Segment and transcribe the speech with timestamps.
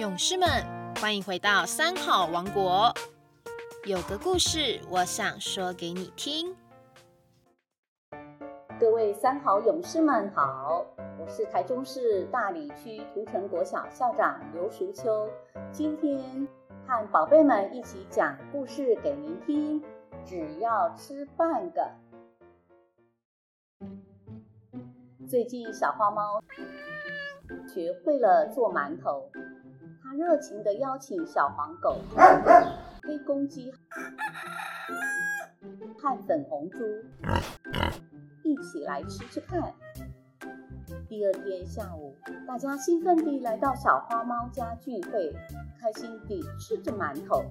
[0.00, 0.48] 勇士们，
[0.98, 2.90] 欢迎回到三好王国。
[3.84, 6.56] 有个故事，我想说给你听。
[8.80, 10.86] 各位三好勇士们好，
[11.18, 15.28] 我是台中市大里区涂城国小校长刘淑秋，
[15.70, 16.48] 今天
[16.86, 19.84] 和宝贝们一起讲故事给您听。
[20.24, 21.90] 只要吃半个。
[25.28, 26.42] 最近小花猫
[27.68, 29.30] 学会了做馒头。
[30.16, 31.96] 热情地邀请小黄狗、
[33.02, 33.72] 黑公鸡
[35.98, 36.78] 和粉红猪
[38.42, 39.72] 一起来吃吃看。
[41.08, 45.32] 第二天下午，大家兴奋地来到小花猫家聚会，
[45.80, 47.44] 开心地吃着馒头。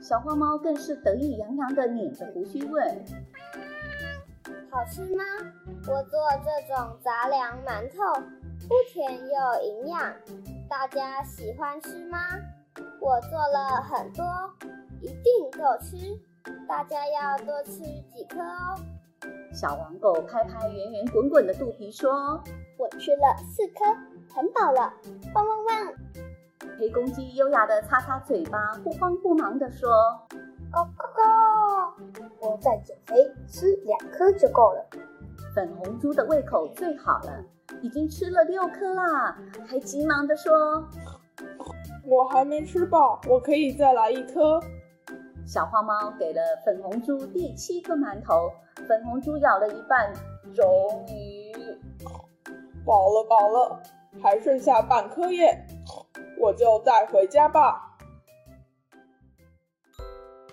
[0.00, 3.04] 小花猫更是得意洋洋地捻着胡须问
[4.70, 5.24] ：“好吃吗？
[5.88, 8.22] 我做这种杂粮馒头，
[8.68, 10.14] 不甜又营养。”
[10.68, 12.18] 大家喜欢吃吗？
[13.00, 14.24] 我做了很多，
[15.00, 15.96] 一定够吃。
[16.66, 18.78] 大家要多吃几颗哦。
[19.52, 22.42] 小黄狗拍拍圆圆滚滚的肚皮说
[22.78, 23.84] ：“我吃了四颗，
[24.34, 24.92] 很饱了。”
[25.34, 25.92] 汪汪汪！
[26.78, 29.90] 黑公鸡优雅地擦擦嘴巴，不慌不忙地说
[30.72, 31.92] ：“咕咕咕，
[32.40, 34.86] 我在减肥，吃两颗就够了。”
[35.54, 37.44] 粉红猪的胃口最好了。
[37.82, 39.36] 已经吃了六颗啦，
[39.66, 40.86] 还急忙地说
[42.06, 44.60] ：“我还没吃饱，我可以再来一颗。”
[45.46, 48.50] 小花猫给了粉红猪第七颗馒头，
[48.88, 50.12] 粉红猪咬了一半，
[50.54, 50.64] 终
[51.08, 51.52] 于
[52.84, 53.82] 饱了，饱了，
[54.22, 55.66] 还剩下半颗耶，
[56.40, 57.90] 我就带回家吧。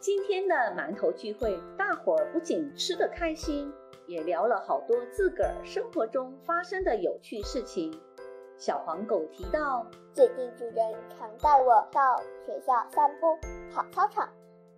[0.00, 3.70] 今天的馒头聚会，大伙儿不仅吃得开心。
[4.08, 7.92] 也聊了好多自个儿生活中发生的有趣事情。
[8.56, 13.36] 小黄狗提到，最近主人常带我到学校散步、
[13.70, 14.26] 跑操场，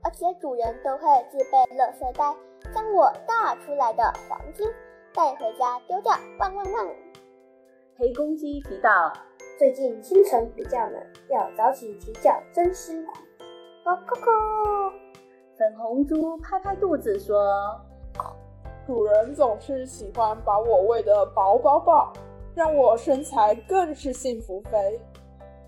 [0.02, 2.36] 而且主人都会自备垃圾袋，
[2.74, 4.68] 将我大出来的黄金
[5.14, 6.12] 带回家丢掉。
[6.40, 6.88] 汪汪汪！
[7.96, 9.12] 黑公鸡提到，
[9.56, 13.12] 最近清晨比较冷，要早起啼叫，真辛苦。
[13.84, 14.92] 咯咯咯！
[15.56, 17.80] 粉红猪拍拍肚子说。
[18.90, 22.12] 主人总是喜欢把我喂得饱饱饱，
[22.56, 25.00] 让我身材更是幸福肥。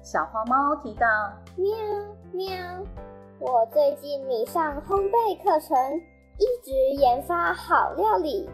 [0.03, 1.07] 小花猫提到：
[1.55, 1.73] 喵
[2.33, 2.53] 喵，
[3.39, 5.79] 我最近迷上烘焙课程，
[6.37, 8.51] 一直研发好料理。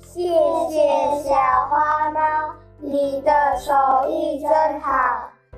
[0.00, 0.24] 谢
[0.68, 1.36] 谢小
[1.70, 2.20] 花猫，
[2.78, 3.72] 你的手
[4.08, 4.90] 艺真好。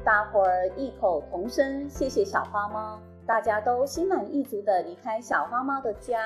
[0.04, 2.98] 大伙儿异口同声：谢谢小花猫。
[3.26, 6.20] 大家都心满意足地离开小花猫的家。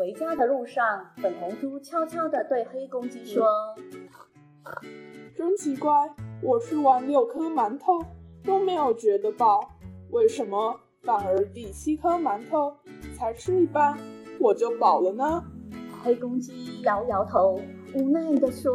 [0.00, 3.44] 回家的路上，粉红猪悄悄地对黑公鸡说
[5.36, 5.92] ：“真奇怪，
[6.42, 8.02] 我吃完六颗馒头
[8.42, 9.60] 都没有觉得饱，
[10.08, 12.74] 为什么反而第七颗馒头
[13.14, 13.94] 才吃一半
[14.40, 15.44] 我就饱了呢？”
[16.02, 17.60] 黑公鸡摇摇头，
[17.94, 18.72] 无奈地说：“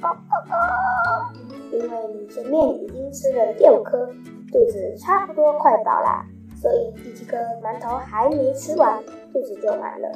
[0.00, 1.30] 哦哦哦，
[1.70, 4.06] 因为你前面已经吃了六颗，
[4.50, 6.24] 肚子差不多快饱啦。”
[6.62, 9.02] 所以第七颗馒头还没吃完，
[9.32, 10.12] 肚子就满了。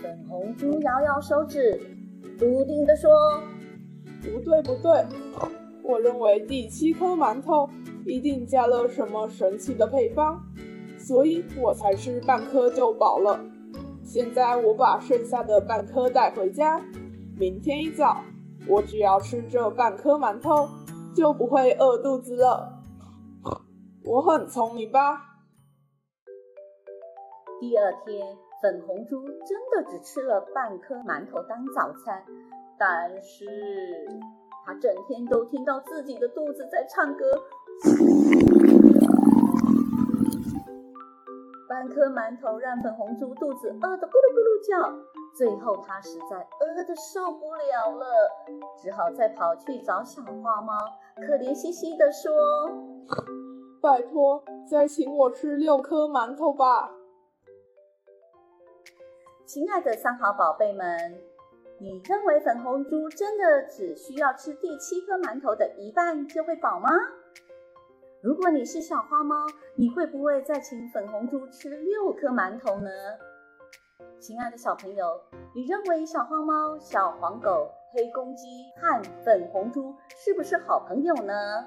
[0.00, 1.78] 粉红猪摇摇手指，
[2.38, 3.10] 笃定地说
[4.24, 5.04] ：“不对，不对，
[5.82, 7.68] 我认为第七颗馒头
[8.06, 10.42] 一定加了什么神奇的配方，
[10.96, 13.38] 所以我才吃半颗就饱了。
[14.02, 16.80] 现在我把剩下的半颗带回家，
[17.38, 18.22] 明天一早
[18.66, 20.66] 我只要吃这半颗馒头，
[21.14, 22.80] 就不会饿肚子了。
[24.02, 25.26] 我很聪明吧？”
[27.60, 32.24] 第二天，粉红猪真的只吃了半颗馒头当早餐，
[32.78, 33.44] 但是
[34.64, 37.24] 它整天都听到自己的肚子在唱歌。
[41.68, 44.92] 半颗馒头让粉红猪肚子饿得咕噜咕噜叫，
[45.34, 48.06] 最后它实在饿得受不了了，
[48.80, 50.72] 只好再跑去找小花猫，
[51.16, 52.32] 可怜兮兮地说
[53.82, 56.92] ：“拜托，再请我吃六颗馒头吧。”
[59.48, 61.18] 亲爱的三好宝贝们，
[61.78, 66.90] 你认为粉红猪真的只需要吃第七颗馒头的一半就会饱吗？
[68.20, 72.90] 如果你是小花猫，你会不会再请粉红猪吃六颗馒头呢？
[74.20, 75.18] 亲爱的小朋友，
[75.54, 78.44] 你认为小花猫、小黄狗、黑公鸡
[78.76, 81.66] 和粉红猪是不是好朋友呢？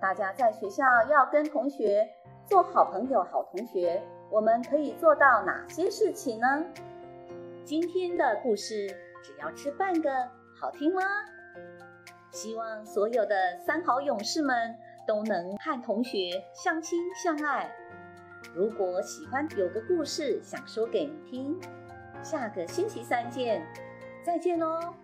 [0.00, 2.08] 大家在学校要跟同学
[2.48, 4.02] 做好朋友、好同学。
[4.30, 6.64] 我们可以做到哪些事情呢？
[7.62, 8.86] 今天的故事
[9.22, 10.10] 只要吃半个，
[10.58, 11.02] 好听吗？
[12.30, 14.74] 希望所有的三好勇士们
[15.06, 17.70] 都能和同学相亲相爱。
[18.54, 21.60] 如果喜欢有个故事想说给你听，
[22.22, 23.62] 下个星期三见，
[24.24, 24.94] 再见喽。